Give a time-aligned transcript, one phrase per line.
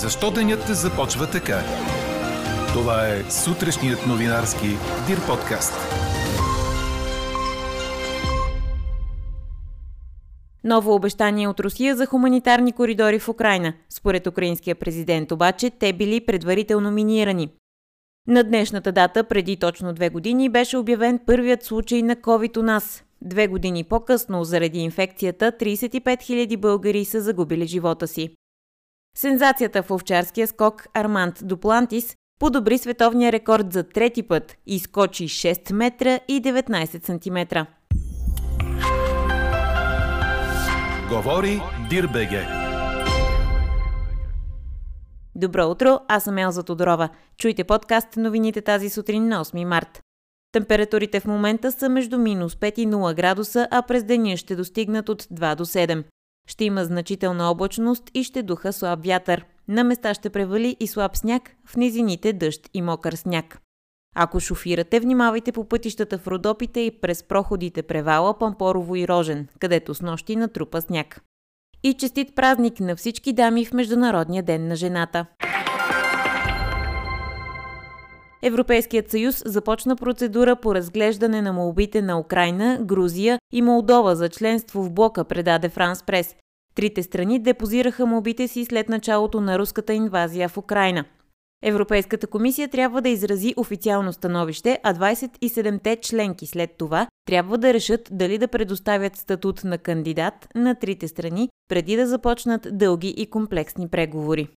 [0.00, 1.60] Защо денят започва така?
[2.72, 4.66] Това е сутрешният новинарски
[5.06, 5.72] Дир подкаст.
[10.64, 13.72] Ново обещание от Русия за хуманитарни коридори в Украина.
[13.88, 17.48] Според украинския президент обаче, те били предварително минирани.
[18.28, 23.04] На днешната дата, преди точно две години, беше обявен първият случай на COVID у нас.
[23.22, 28.34] Две години по-късно, заради инфекцията, 35 000 българи са загубили живота си.
[29.16, 35.72] Сензацията в овчарския скок Арманд Дуплантис подобри световния рекорд за трети път и скочи 6
[35.72, 37.66] метра и 19 сантиметра.
[41.08, 42.46] Говори Дирбеге.
[45.34, 47.08] Добро утро, аз съм Елза Тодорова.
[47.38, 50.00] Чуйте подкаст новините тази сутрин на 8 март.
[50.52, 55.08] Температурите в момента са между минус 5 и 0 градуса, а през деня ще достигнат
[55.08, 56.04] от 2 до 7.
[56.48, 59.44] Ще има значителна облачност и ще духа слаб вятър.
[59.68, 63.58] На места ще превали и слаб сняг, в низините дъжд и мокър сняг.
[64.14, 69.94] Ако шофирате, внимавайте по пътищата в Родопите и през проходите Превала, Пампорово и Рожен, където
[69.94, 71.20] с нощи натрупа сняг.
[71.82, 75.26] И честит празник на всички дами в Международния ден на жената!
[78.44, 84.82] Европейският съюз започна процедура по разглеждане на молбите на Украина, Грузия и Молдова за членство
[84.82, 86.36] в блока, предаде Франс Прес.
[86.74, 91.04] Трите страни депозираха молбите си след началото на руската инвазия в Украина.
[91.64, 98.08] Европейската комисия трябва да изрази официално становище, а 27-те членки след това трябва да решат
[98.10, 103.88] дали да предоставят статут на кандидат на трите страни, преди да започнат дълги и комплексни
[103.88, 104.48] преговори.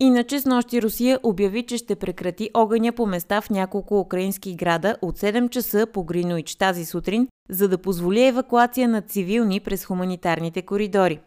[0.00, 4.96] Иначе с нощи Русия обяви, че ще прекрати огъня по места в няколко украински града
[5.02, 10.62] от 7 часа по Гринович тази сутрин, за да позволи евакуация на цивилни през хуманитарните
[10.62, 11.20] коридори.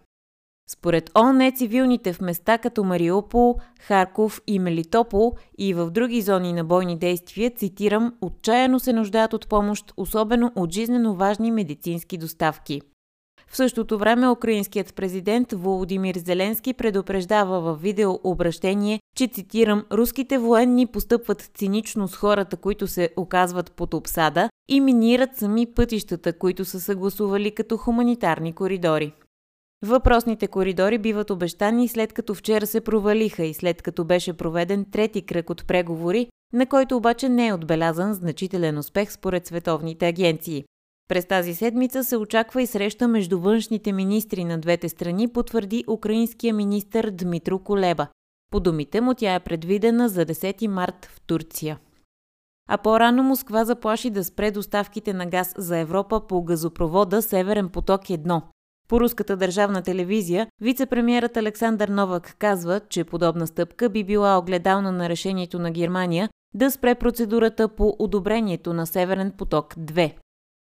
[0.70, 6.64] Според ООН, цивилните в места като Мариупол, Харков и Мелитопол и в други зони на
[6.64, 12.82] бойни действия, цитирам, отчаяно се нуждаят от помощ, особено от жизнено важни медицински доставки.
[13.52, 21.52] В същото време украинският президент Володимир Зеленски предупреждава в видеообращение, че цитирам «Руските военни постъпват
[21.54, 27.52] цинично с хората, които се оказват под обсада и минират сами пътищата, които са съгласували
[27.52, 29.14] като хуманитарни коридори».
[29.86, 35.22] Въпросните коридори биват обещани след като вчера се провалиха и след като беше проведен трети
[35.22, 40.64] кръг от преговори, на който обаче не е отбелязан значителен успех според световните агенции.
[41.12, 46.54] През тази седмица се очаква и среща между външните министри на двете страни, потвърди украинския
[46.54, 48.08] министр Дмитро Колеба.
[48.52, 51.80] По думите му тя е предвидена за 10 март в Турция.
[52.70, 58.02] А по-рано Москва заплаши да спре доставките на газ за Европа по газопровода Северен поток
[58.02, 58.42] 1.
[58.90, 65.10] По руската държавна телевизия, вице-премьерът Александър Новак казва, че подобна стъпка би била огледална на
[65.10, 70.14] решението на Германия да спре процедурата по одобрението на Северен поток 2.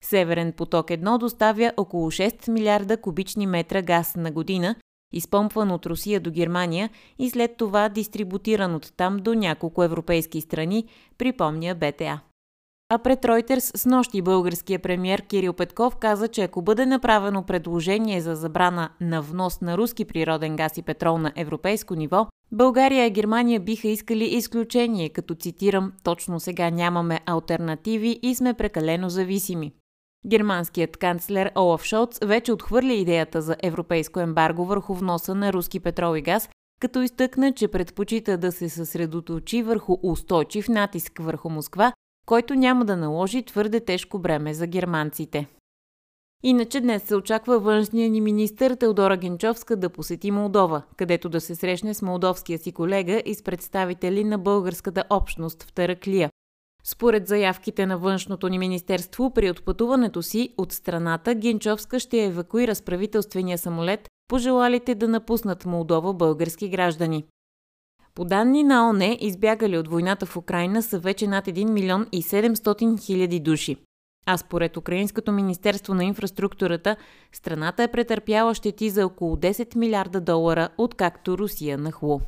[0.05, 4.75] Северен поток 1 доставя около 6 милиарда кубични метра газ на година,
[5.13, 6.89] изпомпван от Русия до Германия
[7.19, 10.85] и след това дистрибутиран от там до няколко европейски страни,
[11.17, 12.19] припомня БТА.
[12.89, 18.21] А пред Ройтерс с нощи българския премьер Кирил Петков каза, че ако бъде направено предложение
[18.21, 23.11] за забрана на внос на руски природен газ и петрол на европейско ниво, България и
[23.11, 29.73] Германия биха искали изключение, като цитирам, точно сега нямаме альтернативи и сме прекалено зависими.
[30.27, 36.15] Германският канцлер Олаф Шолц вече отхвърли идеята за европейско ембарго върху вноса на руски петрол
[36.17, 36.49] и газ,
[36.81, 41.93] като изтъкна, че предпочита да се съсредоточи върху устойчив натиск върху Москва
[42.25, 45.47] който няма да наложи твърде тежко бреме за германците.
[46.43, 51.55] Иначе днес се очаква външния ни министър Теодора Генчовска да посети Молдова, където да се
[51.55, 56.29] срещне с молдовския си колега и с представители на българската общност в Тараклия.
[56.87, 62.81] Според заявките на външното ни министерство, при отпътуването си от страната Генчовска ще евакуира с
[62.81, 67.25] правителствения самолет пожелалите да напуснат Молдова български граждани.
[68.15, 72.23] По данни на ОНЕ, избягали от войната в Украина са вече над 1 милион и
[72.23, 73.77] 700 хиляди души.
[74.25, 76.95] А според Украинското министерство на инфраструктурата,
[77.31, 82.21] страната е претърпяла щети за около 10 милиарда долара, откакто Русия нахлу.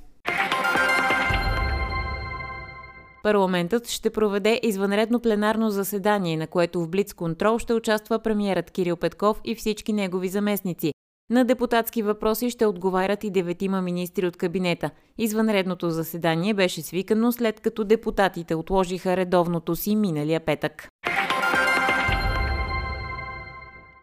[3.27, 8.97] Парламентът ще проведе извънредно пленарно заседание, на което в Блиц контрол ще участва премиерът Кирил
[8.97, 10.91] Петков и всички негови заместници,
[11.29, 14.89] на депутатски въпроси ще отговарят и деветима министри от кабинета.
[15.17, 20.87] Извънредното заседание беше свикано след като депутатите отложиха редовното си миналия петък.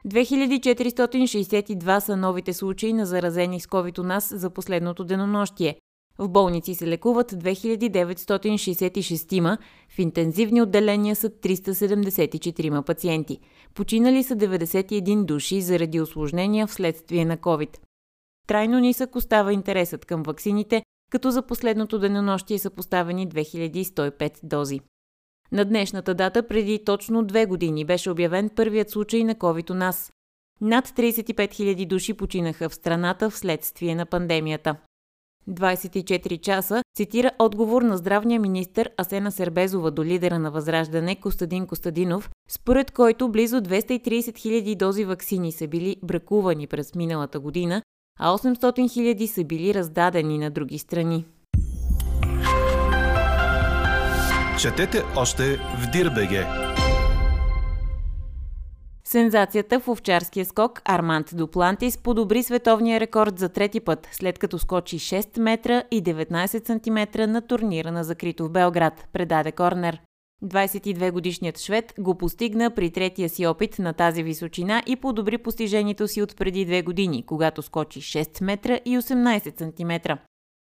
[0.07, 5.77] 2462 са новите случаи на заразени с COVID у нас за последното денонощие.
[6.19, 9.59] В болници се лекуват 2966,
[9.89, 13.39] в интензивни отделения са 374 пациенти.
[13.75, 17.79] Починали са 91 души заради осложнения вследствие на COVID.
[18.47, 24.81] Трайно нисък остава интересът към ваксините, като за последното денонощие са поставени 2105 дози.
[25.53, 30.13] На днешната дата преди точно две години беше обявен първият случай на COVID у нас.
[30.61, 34.77] Над 35 000 души починаха в страната вследствие на пандемията.
[35.51, 42.31] 24 часа цитира отговор на здравния министр Асена Сербезова до лидера на Възраждане Костадин Костадинов,
[42.49, 47.83] според който близо 230 000 дози вакцини са били бракувани през миналата година,
[48.21, 51.25] а 800 000 са били раздадени на други страни.
[54.61, 56.47] Четете още в Дирбеге.
[59.15, 64.99] Сензацията в овчарския скок Арманд Дуплантис подобри световния рекорд за трети път, след като скочи
[64.99, 70.01] 6 метра и 19 см на турнира на закрито в Белград, предаде Корнер.
[70.45, 76.23] 22-годишният швед го постигна при третия си опит на тази височина и подобри постижението си
[76.23, 80.13] от преди две години, когато скочи 6 метра и 18 см.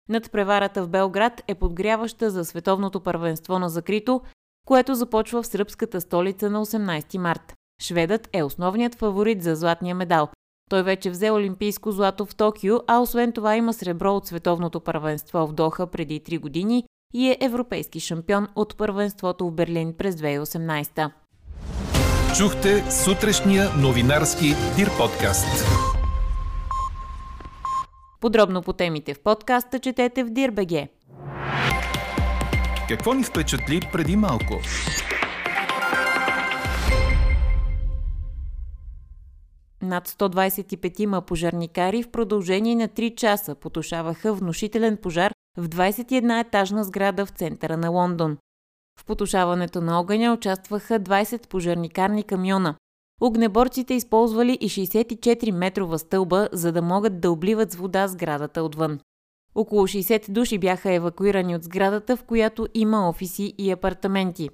[0.08, 4.20] Над преварата в Белград е подгряваща за световното първенство на закрито,
[4.66, 7.54] което започва в сръбската столица на 18 март.
[7.82, 10.28] Шведът е основният фаворит за златния медал.
[10.70, 15.46] Той вече взе олимпийско злато в Токио, а освен това има сребро от световното първенство
[15.46, 16.84] в Доха преди 3 години
[17.14, 21.10] и е европейски шампион от първенството в Берлин през 2018.
[22.36, 25.66] Чухте сутрешния новинарски Дир подкаст.
[28.20, 30.88] Подробно по темите в подкаста четете в Дирбеге.
[32.88, 34.60] Какво ни впечатли преди малко?
[39.84, 47.30] Над 125 пожарникари в продължение на 3 часа потушаваха внушителен пожар в 21-етажна сграда в
[47.30, 48.36] центъра на Лондон.
[49.00, 52.74] В потушаването на огъня участваха 20 пожарникарни камиона.
[53.20, 59.00] Огнеборците използвали и 64-метрова стълба, за да могат да обливат с вода сградата отвън.
[59.54, 64.48] Около 60 души бяха евакуирани от сградата, в която има офиси и апартаменти.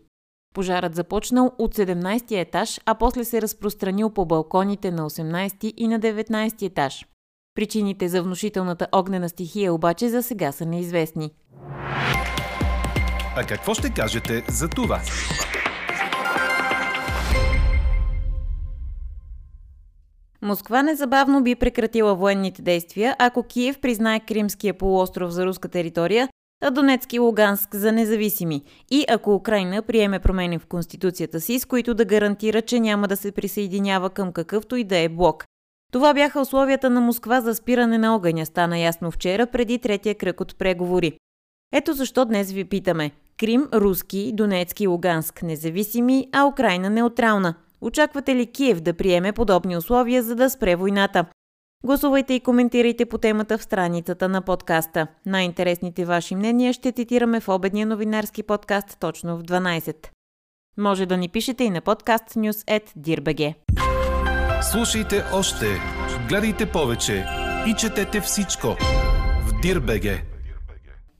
[0.55, 6.00] Пожарът започнал от 17 етаж, а после се разпространил по балконите на 18 и на
[6.00, 7.06] 19 етаж.
[7.55, 11.31] Причините за внушителната огнена стихия обаче за сега са неизвестни.
[13.37, 15.00] А какво ще кажете за това?
[20.43, 26.29] Москва незабавно би прекратила военните действия, ако Киев признае Кримския полуостров за руска територия,
[26.61, 31.65] а Донецки и Луганск за независими и ако Украина приеме промени в конституцията си, с
[31.65, 35.45] които да гарантира, че няма да се присъединява към какъвто и да е блок.
[35.93, 40.41] Това бяха условията на Москва за спиране на огъня, стана ясно вчера преди третия кръг
[40.41, 41.12] от преговори.
[41.73, 43.11] Ето защо днес ви питаме.
[43.39, 47.55] Крим, руски, Донецки и Луганск независими, а Украина неутрална.
[47.81, 51.25] Очаквате ли Киев да приеме подобни условия, за да спре войната?
[51.85, 55.06] Гласувайте и коментирайте по темата в страницата на подкаста.
[55.27, 59.97] Най-интересните ваши мнения ще цитираме в обедния новинарски подкаст точно в 12.
[60.79, 63.55] Може да ни пишете и на подкаст news.dirbg.
[64.73, 65.67] Слушайте още,
[66.29, 67.27] гледайте повече
[67.67, 68.76] и четете всичко
[69.47, 70.30] в Дирбеге.